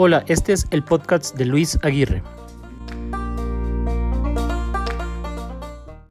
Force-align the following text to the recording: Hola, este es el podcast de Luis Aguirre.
Hola, 0.00 0.22
este 0.28 0.52
es 0.52 0.68
el 0.70 0.84
podcast 0.84 1.34
de 1.36 1.44
Luis 1.44 1.76
Aguirre. 1.82 2.22